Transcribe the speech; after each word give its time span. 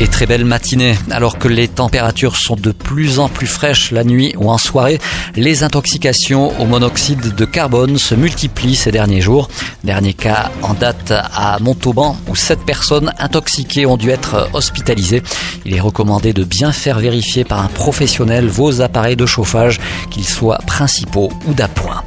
et 0.00 0.08
très 0.08 0.26
belle 0.26 0.44
matinée. 0.44 0.96
Alors 1.10 1.38
que 1.38 1.48
les 1.48 1.68
températures 1.68 2.36
sont 2.36 2.56
de 2.56 2.72
plus 2.72 3.18
en 3.18 3.28
plus 3.28 3.46
fraîches 3.46 3.90
la 3.90 4.04
nuit 4.04 4.34
ou 4.36 4.50
en 4.50 4.58
soirée, 4.58 4.98
les 5.36 5.62
intoxications 5.62 6.58
au 6.60 6.66
monoxyde 6.66 7.34
de 7.34 7.44
carbone 7.44 7.98
se 7.98 8.14
multiplient 8.14 8.76
ces 8.76 8.90
derniers 8.90 9.20
jours. 9.20 9.48
Dernier 9.84 10.14
cas 10.14 10.50
en 10.62 10.74
date 10.74 11.12
à 11.12 11.58
Montauban 11.60 12.16
où 12.28 12.36
sept 12.36 12.60
personnes 12.64 13.12
intoxiquées 13.18 13.86
ont 13.86 13.96
dû 13.96 14.10
être 14.10 14.48
hospitalisées. 14.52 15.22
Il 15.64 15.74
est 15.74 15.80
recommandé 15.80 16.32
de 16.32 16.44
bien 16.44 16.72
faire 16.72 16.98
vérifier 16.98 17.44
par 17.44 17.60
un 17.60 17.68
professionnel 17.68 18.46
vos 18.48 18.80
appareils 18.80 19.16
de 19.16 19.26
chauffage, 19.26 19.80
qu'ils 20.10 20.28
soient 20.28 20.58
principaux 20.66 21.32
ou 21.46 21.54
d'appoint. 21.54 22.02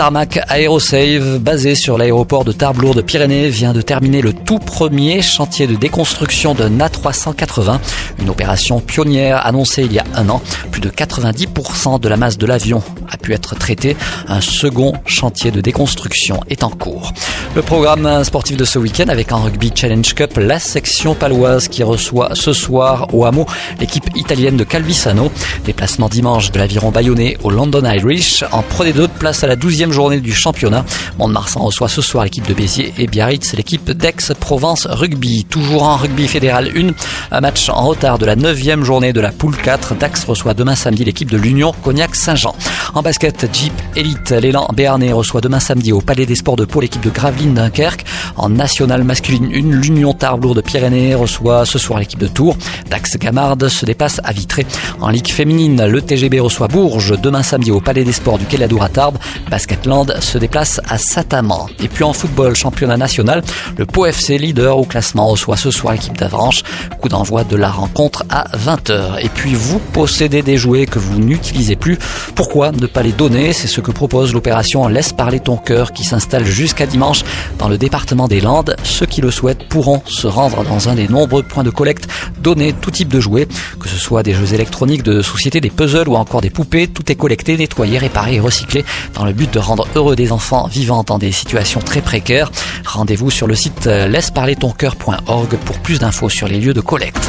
Tarmac 0.00 0.40
Aerosave, 0.48 1.38
basé 1.40 1.74
sur 1.74 1.98
l'aéroport 1.98 2.46
de 2.46 2.52
Tarbes 2.52 2.94
de 2.94 3.02
Pyrénées, 3.02 3.50
vient 3.50 3.74
de 3.74 3.82
terminer 3.82 4.22
le 4.22 4.32
tout 4.32 4.58
premier 4.58 5.20
chantier 5.20 5.66
de 5.66 5.74
déconstruction 5.74 6.54
d'un 6.54 6.78
A380, 6.78 7.78
une 8.18 8.30
opération 8.30 8.80
pionnière 8.80 9.44
annoncée 9.44 9.82
il 9.82 9.92
y 9.92 9.98
a 9.98 10.04
un 10.14 10.30
an. 10.30 10.40
Plus 10.70 10.80
de 10.80 10.88
90% 10.88 12.00
de 12.00 12.08
la 12.08 12.16
masse 12.16 12.38
de 12.38 12.46
l'avion 12.46 12.82
a 13.10 13.18
pu 13.18 13.34
être 13.34 13.54
traitée. 13.56 13.94
Un 14.26 14.40
second 14.40 14.94
chantier 15.04 15.50
de 15.50 15.60
déconstruction 15.60 16.40
est 16.48 16.64
en 16.64 16.70
cours. 16.70 17.12
Le 17.54 17.60
programme 17.60 18.24
sportif 18.24 18.56
de 18.56 18.64
ce 18.64 18.78
week-end 18.78 19.08
avec 19.08 19.32
en 19.32 19.42
rugby 19.42 19.70
Challenge 19.74 20.14
Cup, 20.14 20.38
la 20.38 20.58
section 20.58 21.14
paloise 21.14 21.68
qui 21.68 21.82
reçoit 21.82 22.30
ce 22.34 22.54
soir 22.54 23.08
au 23.12 23.26
hameau 23.26 23.44
l'équipe 23.80 24.08
italienne 24.14 24.56
de 24.56 24.64
Calvisano. 24.64 25.30
Déplacement 25.66 26.08
dimanche 26.08 26.52
de 26.52 26.58
l'aviron 26.58 26.90
bayonnais 26.90 27.36
au 27.42 27.50
London 27.50 27.82
Irish. 27.84 28.44
En 28.52 28.62
Pro 28.62 28.84
D2 28.84 28.94
de 28.94 29.06
place 29.08 29.44
à 29.44 29.46
la 29.46 29.56
12e 29.56 29.89
journée 29.92 30.20
du 30.20 30.32
championnat. 30.32 30.84
Mont-de-Marsan 31.18 31.60
reçoit 31.60 31.88
ce 31.88 32.02
soir 32.02 32.24
l'équipe 32.24 32.46
de 32.46 32.54
Béziers 32.54 32.94
et 32.98 33.06
Biarritz, 33.06 33.54
l'équipe 33.54 33.90
d'Aix-Provence 33.90 34.86
Rugby. 34.86 35.44
Toujours 35.44 35.84
en 35.84 35.96
rugby 35.96 36.28
fédéral 36.28 36.70
1, 36.76 36.92
un 37.32 37.40
match 37.40 37.68
en 37.68 37.86
retard 37.86 38.18
de 38.18 38.26
la 38.26 38.36
9e 38.36 38.82
journée 38.82 39.12
de 39.12 39.20
la 39.20 39.32
poule 39.32 39.56
4. 39.56 39.94
Dax 39.94 40.24
reçoit 40.24 40.54
demain 40.54 40.74
samedi 40.74 41.04
l'équipe 41.04 41.30
de 41.30 41.36
l'Union 41.36 41.74
Cognac-Saint-Jean. 41.82 42.54
En 42.94 43.02
basket, 43.02 43.48
Jeep 43.52 43.72
Elite, 43.96 44.30
l'élan 44.30 44.68
Béarnais 44.74 45.12
reçoit 45.12 45.40
demain 45.40 45.60
samedi 45.60 45.92
au 45.92 46.00
Palais 46.00 46.26
des 46.26 46.34
Sports 46.34 46.56
de 46.56 46.64
Pau 46.64 46.80
l'équipe 46.80 47.02
de 47.02 47.10
Gravelines 47.10 47.54
Dunkerque. 47.54 48.04
En 48.36 48.48
nationale 48.48 49.04
masculine 49.04 49.46
1, 49.46 49.80
l'Union 49.80 50.12
Tarbes 50.12 50.54
de 50.54 50.60
Pyrénées 50.60 51.14
reçoit 51.14 51.64
ce 51.64 51.78
soir 51.78 51.98
l'équipe 51.98 52.18
de 52.18 52.26
Tours. 52.26 52.56
Dax 52.90 53.16
Gamarde 53.18 53.68
se 53.68 53.86
dépasse 53.86 54.20
à 54.24 54.32
Vitré. 54.32 54.66
En 55.00 55.08
Ligue 55.10 55.28
féminine, 55.28 55.84
le 55.86 56.02
TGB 56.02 56.40
reçoit 56.40 56.68
Bourges 56.68 57.20
demain 57.20 57.42
samedi 57.42 57.70
au 57.70 57.80
Palais 57.80 58.04
des 58.04 58.12
Sports 58.12 58.38
du 58.38 58.46
Quai 58.46 58.62
à 58.62 58.88
Tarbes. 58.88 59.18
Basket 59.50 59.79
se 60.20 60.38
déplace 60.38 60.80
à 60.88 60.98
Saint-Amand. 60.98 61.68
Et 61.82 61.88
puis 61.88 62.04
en 62.04 62.12
football, 62.12 62.54
championnat 62.54 62.96
national, 62.96 63.42
le 63.78 63.86
Pau 63.86 64.06
FC 64.06 64.36
leader 64.36 64.76
au 64.78 64.84
classement 64.84 65.26
reçoit 65.26 65.56
ce 65.56 65.70
soir 65.70 65.94
l'équipe 65.94 66.16
d'Avranches. 66.16 66.62
Coup 67.00 67.08
d'envoi 67.08 67.44
de 67.44 67.56
la 67.56 67.70
rencontre 67.70 68.24
à 68.28 68.44
20h. 68.56 69.20
Et 69.22 69.28
puis 69.28 69.54
vous 69.54 69.78
possédez 69.78 70.42
des 70.42 70.56
jouets 70.56 70.86
que 70.86 70.98
vous 70.98 71.18
n'utilisez 71.18 71.76
plus. 71.76 71.98
Pourquoi 72.34 72.72
ne 72.72 72.86
pas 72.86 73.02
les 73.02 73.12
donner? 73.12 73.52
C'est 73.52 73.68
ce 73.68 73.80
que 73.80 73.90
propose 73.90 74.34
l'opération 74.34 74.86
Laisse 74.88 75.12
parler 75.12 75.40
ton 75.40 75.56
cœur 75.56 75.92
qui 75.92 76.04
s'installe 76.04 76.44
jusqu'à 76.44 76.86
dimanche 76.86 77.22
dans 77.58 77.68
le 77.68 77.78
département 77.78 78.28
des 78.28 78.40
Landes. 78.40 78.76
Ceux 78.82 79.06
qui 79.06 79.20
le 79.20 79.30
souhaitent 79.30 79.68
pourront 79.68 80.02
se 80.04 80.26
rendre 80.26 80.64
dans 80.64 80.88
un 80.88 80.94
des 80.94 81.08
nombreux 81.08 81.42
points 81.42 81.64
de 81.64 81.70
collecte, 81.70 82.08
donner 82.40 82.72
tout 82.72 82.90
type 82.90 83.08
de 83.08 83.20
jouets, 83.20 83.46
que 83.78 83.88
ce 83.88 83.96
soit 83.96 84.22
des 84.22 84.34
jeux 84.34 84.52
électroniques 84.52 85.02
de 85.02 85.22
société, 85.22 85.60
des 85.60 85.70
puzzles 85.70 86.08
ou 86.08 86.16
encore 86.16 86.40
des 86.40 86.50
poupées. 86.50 86.88
Tout 86.88 87.10
est 87.10 87.16
collecté, 87.16 87.56
nettoyé, 87.56 87.98
réparé 87.98 88.34
et 88.34 88.40
recyclé 88.40 88.84
dans 89.14 89.24
le 89.24 89.32
but 89.32 89.52
de 89.52 89.59
rendre 89.60 89.86
heureux 89.94 90.16
des 90.16 90.32
enfants 90.32 90.66
vivant 90.66 91.04
dans 91.04 91.18
des 91.18 91.32
situations 91.32 91.80
très 91.80 92.00
précaires. 92.00 92.50
Rendez-vous 92.86 93.30
sur 93.30 93.46
le 93.46 93.54
site 93.54 93.86
laisseparlertoncoeur.org 93.86 95.56
pour 95.64 95.78
plus 95.78 95.98
d'infos 95.98 96.28
sur 96.28 96.48
les 96.48 96.58
lieux 96.60 96.74
de 96.74 96.80
collecte. 96.80 97.28